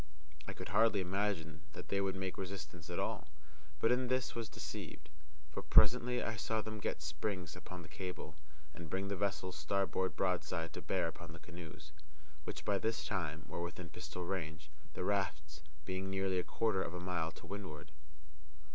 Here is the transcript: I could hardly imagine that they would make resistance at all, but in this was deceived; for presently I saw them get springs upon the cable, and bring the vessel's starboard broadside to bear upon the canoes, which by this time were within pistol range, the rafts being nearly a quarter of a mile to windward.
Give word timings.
I 0.47 0.53
could 0.53 0.69
hardly 0.69 0.99
imagine 0.99 1.61
that 1.73 1.89
they 1.89 2.01
would 2.01 2.15
make 2.15 2.35
resistance 2.35 2.89
at 2.89 2.97
all, 2.97 3.27
but 3.79 3.91
in 3.91 4.07
this 4.07 4.33
was 4.33 4.49
deceived; 4.49 5.09
for 5.51 5.61
presently 5.61 6.23
I 6.23 6.37
saw 6.37 6.59
them 6.59 6.79
get 6.79 7.03
springs 7.03 7.55
upon 7.55 7.83
the 7.83 7.87
cable, 7.87 8.33
and 8.73 8.89
bring 8.89 9.09
the 9.09 9.15
vessel's 9.15 9.57
starboard 9.59 10.15
broadside 10.15 10.73
to 10.73 10.81
bear 10.81 11.07
upon 11.07 11.33
the 11.33 11.37
canoes, 11.39 11.91
which 12.45 12.65
by 12.65 12.79
this 12.79 13.05
time 13.05 13.43
were 13.47 13.61
within 13.61 13.89
pistol 13.89 14.25
range, 14.25 14.71
the 14.95 15.03
rafts 15.03 15.61
being 15.85 16.09
nearly 16.09 16.39
a 16.39 16.43
quarter 16.43 16.81
of 16.81 16.95
a 16.95 16.99
mile 16.99 17.31
to 17.33 17.45
windward. 17.45 17.91